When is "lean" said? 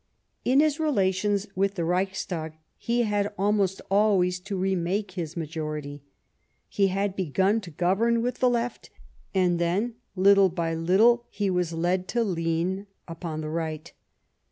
12.23-12.87